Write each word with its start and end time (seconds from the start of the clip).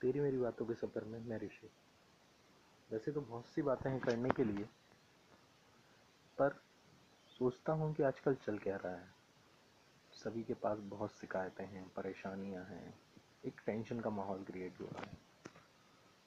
तेरी 0.00 0.20
मेरी 0.20 0.38
बातों 0.38 0.66
के 0.66 0.74
सफ़र 0.74 1.04
में, 1.04 1.18
मैं 1.20 1.38
ऋषि। 1.38 1.70
वैसे 2.92 3.12
तो 3.12 3.20
बहुत 3.20 3.46
सी 3.46 3.62
बातें 3.62 3.90
हैं 3.90 4.00
करने 4.00 4.28
के 4.28 4.44
लिए, 4.44 4.64
पर 6.38 6.62
सोचता 7.28 7.72
हूँ 7.72 7.94
कि 7.94 8.02
आजकल 8.02 8.34
चल 8.34 8.58
क्या 8.58 8.76
रहा 8.76 8.96
है। 8.96 9.08
सभी 10.12 10.42
के 10.42 10.54
पास 10.54 10.78
बहुत 10.78 11.12
शिकायतें 11.12 11.64
हैं, 11.64 11.88
परेशानियाँ 11.88 12.64
हैं, 12.64 12.94
एक 13.44 13.60
टेंशन 13.66 14.00
का 14.00 14.10
माहौल 14.10 14.44
क्रिएट 14.44 14.80
हुआ 14.80 15.00
है। 15.00 15.18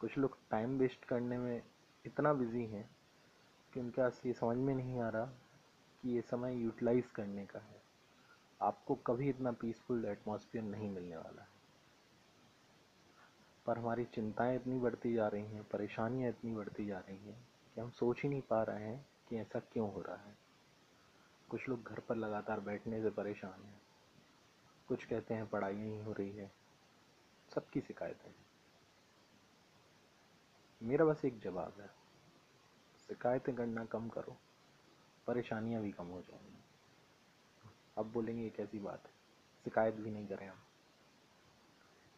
कुछ 0.00 0.18
लोग 0.18 0.38
टाइम 0.50 0.78
वेस्ट 0.78 1.04
करने 1.04 1.38
में 1.38 1.62
इतना 2.06 2.32
बिज़ी 2.32 2.66
हैं 2.66 2.96
कि 3.72 3.80
उनके 3.80 4.02
पास 4.02 4.22
ये 4.26 4.32
समझ 4.32 4.56
में 4.56 4.74
नहीं 4.74 5.00
आ 5.00 5.08
रहा 5.08 5.24
कि 6.02 6.10
ये 6.10 6.20
समय 6.20 6.56
यूटिलाइज 6.56 7.10
करने 7.10 7.46
का 7.46 7.58
है। 7.58 7.82
आपको 8.62 8.94
कभी 8.94 9.28
इतना 9.28 9.52
पीसफुल 9.52 10.04
एटमॉस्फेयर 10.04 10.64
नहीं 10.64 10.90
मिलने 10.90 11.16
वाला 11.16 11.42
है। 11.42 11.61
पर 13.66 13.78
हमारी 13.78 14.04
चिंताएँ 14.04 14.56
इतनी 14.56 14.78
बढ़ती 14.78 15.14
जा 15.14 15.28
रही 15.28 15.44
हैं, 15.44 15.64
परेशानियाँ 15.64 16.30
इतनी 16.30 16.52
बढ़ती 16.52 16.86
जा 16.86 16.98
रही 16.98 17.16
हैं 17.16 17.48
कि 17.74 17.80
हम 17.80 17.90
सोच 17.90 18.22
ही 18.22 18.28
नहीं 18.28 18.42
पा 18.42 18.62
रहे 18.62 18.84
हैं 18.84 19.06
कि 19.28 19.36
ऐसा 19.36 19.58
क्यों 19.58 19.92
हो 19.92 20.02
रहा 20.02 20.16
है। 20.16 20.36
कुछ 21.50 21.68
लोग 21.68 21.82
घर 21.82 22.00
पर 22.00 22.16
लगातार 22.16 22.60
बैठने 22.60 23.02
से 23.02 23.10
परेशान 23.10 23.62
हैं। 23.64 23.82
कुछ 24.88 25.04
कहते 25.04 25.34
हैं 25.34 25.46
पढ़ाई 25.46 25.74
नहीं 25.74 26.02
हो 26.02 26.12
रही 26.12 26.30
है। 26.30 26.52
सबकी 27.54 27.80
शिकायतें 27.80 28.28
हैं। 28.28 28.46
मेरा 30.82 31.04
बस 31.04 31.24
एक 31.24 31.38
जवाब 31.38 31.80
है, 31.80 31.86
शिकायतें 33.08 33.54
करना 33.54 33.84
कम 33.84 34.08
करो, 34.08 34.36
परेशानियाँ 35.26 35.82
भी 35.82 35.92
कम 35.92 36.06
हो 36.06 36.20
जाएँगी। 36.20 36.64
अब 37.98 38.12
बोलेंगे 38.12 38.46
एक 38.46 38.60
ऐसी 38.60 38.78
बात 38.78 39.02
है 39.06 39.12
शिकायत 39.64 39.94
भी 39.94 40.10
नहीं 40.10 40.26
करें 40.26 40.48
हम। 40.48 40.58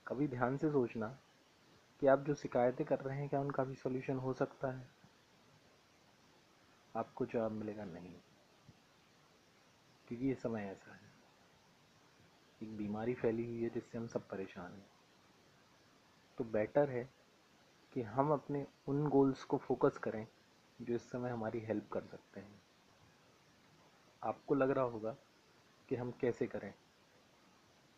कभी 0.07 0.29
ध्यान 0.29 0.57
से 0.57 0.71
सोचना 0.71 1.19
कि 2.05 2.09
आप 2.09 2.19
जो 2.19 2.35
शिकायतें 2.35 2.87
कर 2.87 3.01
रहे 3.01 3.19
हैं, 3.19 3.29
क्या 3.29 3.41
उनका 3.41 3.65
भी 3.65 3.75
सोल्यूशन 3.75 4.17
हो 4.17 4.33
सकता 4.33 4.71
है? 4.71 4.89
आपको 6.97 7.27
जवाब 7.27 7.53
मिलेगा 7.53 7.85
नहीं। 7.85 8.15
क्योंकि 10.09 10.27
ये 10.27 10.35
समय 10.35 10.63
ऐसा 10.63 10.95
है। 10.95 11.11
एक 12.63 12.77
बीमारी 12.77 13.15
फैली 13.15 13.47
हुई 13.47 13.63
है 13.63 13.69
जिससे 13.71 13.99
हम 13.99 14.07
सब 14.07 14.29
परेशान 14.29 14.73
हैं। 14.73 14.91
तो 16.39 16.45
बेटर 16.45 16.91
है 16.91 17.11
कि 17.93 18.03
हम 18.03 18.33
अपने 18.33 18.67
उन 18.89 19.09
गोल्स 19.09 19.45
को 19.45 19.59
फोकस 19.59 19.99
करें, 19.99 20.27
जो 20.83 20.95
इस 20.95 21.11
समय 21.11 21.31
हमारी 21.31 21.61
हेल्प 21.61 21.89
कर 21.93 22.05
सकते 22.05 22.41
हैं। 22.41 22.63
आपको 24.23 24.55
लग 24.55 24.71
रहा 24.71 24.85
होगा 24.85 25.17
कि 25.89 25.97
हम 25.97 26.11
कैसे 26.11 26.47
करें? 26.47 26.75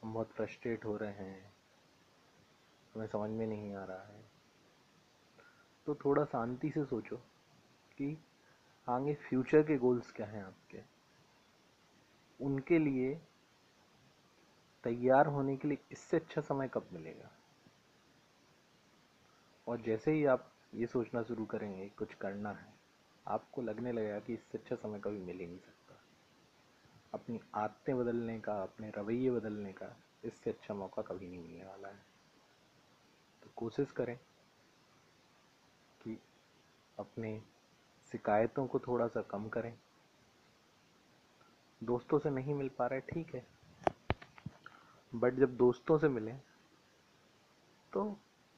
हम 0.02 0.14
बहुत 0.14 0.30
फ्रस्ट्रेट 0.30 0.84
हो 0.84 0.96
रहे 0.96 1.12
हैं। 1.12 1.55
हमें 2.96 3.06
समझ 3.06 3.30
में 3.30 3.46
नहीं 3.46 3.74
आ 3.74 3.84
रहा 3.84 4.02
है। 4.02 4.24
तो 5.86 5.94
थोड़ा 5.94 6.24
शांति 6.24 6.70
से 6.70 6.84
सोचो 6.84 7.16
कि 7.96 8.18
आगे 8.88 9.14
फ्यूचर 9.14 9.62
के 9.62 9.78
गोल्स 9.78 10.12
क्या 10.12 10.26
हैं 10.26 10.44
आपके? 10.44 10.80
उनके 12.44 12.78
लिए 12.78 13.14
तैयार 14.84 15.26
होने 15.26 15.56
के 15.56 15.68
लिए 15.68 15.78
इससे 15.92 16.16
अच्छा 16.16 16.40
समय 16.40 16.68
कब 16.68 16.88
मिलेगा? 16.92 17.30
और 19.68 19.80
जैसे 19.80 20.12
ही 20.12 20.24
आप 20.24 20.52
ये 20.74 20.86
सोचना 20.86 21.22
शुरू 21.22 21.44
करेंगे, 21.44 21.88
कुछ 21.88 22.14
करना 22.14 22.50
है, 22.50 22.74
आपको 23.26 23.62
लगने 23.62 23.92
लगेगा 23.92 24.20
कि 24.20 24.34
इससे 24.34 24.58
अच्छा 24.58 24.76
समय 24.76 24.98
कभी 24.98 25.18
मिल 25.18 25.38
ही 25.38 25.46
नहीं 25.46 25.58
सकता। 25.58 26.00
अपनी 27.14 27.40
आदतें 27.54 27.98
बदलने 27.98 28.40
का, 28.40 28.62
अपने 28.62 28.90
रवैये 28.90 29.30
बदलने 29.30 29.72
का 29.72 29.96
इससे 30.24 30.50
अच्छा 30.50 30.74
मौका 30.74 31.02
कभी 31.02 31.28
नहीं 31.28 31.38
मिलने 31.38 31.64
वाला 31.64 31.88
है। 31.88 32.15
कोशिश 33.56 33.90
करें 33.90 34.16
कि 36.00 36.18
अपने 36.98 37.38
शिकायतों 38.12 38.66
को 38.66 38.78
थोड़ा 38.78 39.06
सा 39.06 39.22
कम 39.22 39.48
करें। 39.48 39.72
दोस्तों 41.80 42.18
से 42.18 42.30
नहीं 42.30 42.54
मिल 42.54 42.68
पा 42.68 42.86
रहे 42.86 43.00
ठीक 43.02 43.34
है। 43.34 43.44
बट 45.12 45.34
जब 45.34 45.56
दोस्तों 45.56 45.98
से 45.98 46.08
मिलें 46.08 46.38
तो 47.92 48.04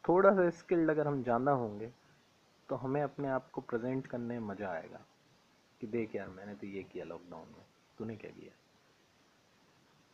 थोड़ा 0.04 0.32
सा 0.34 0.48
स्किल्ड 0.50 0.90
अगर 0.90 1.06
हम 1.06 1.22
ज़्यादा 1.22 1.52
होंगे 1.52 1.92
तो 2.68 2.76
हमें 2.76 3.02
अपने 3.02 3.28
आप 3.28 3.50
को 3.50 3.60
प्रेजेंट 3.60 4.06
करने 4.06 4.38
में 4.38 4.46
मज़ा 4.48 4.70
आएगा 4.70 5.00
कि 5.80 5.86
देख 5.86 6.14
यार, 6.14 6.28
मैंने 6.28 6.54
तो 6.54 6.66
ये 6.66 6.82
किया 6.82 7.04
लॉकडाउन 7.04 7.48
में, 7.48 7.64
तूने 7.98 8.16
क्या 8.16 8.30
किया? 8.30 8.52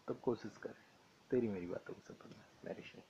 तो 0.09 0.15
कोशिश 0.15 0.57
करें। 0.57 0.83
तेरी 1.31 1.49
मेरी 1.49 1.67
बातों 1.67 1.95
को 1.95 2.29
मैं 2.65 2.75
ऋषि 2.79 3.03